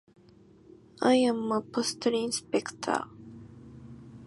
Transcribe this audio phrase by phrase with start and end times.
[1.03, 3.03] I am a postal inspector.